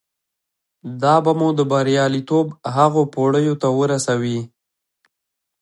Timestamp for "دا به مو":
1.01-1.49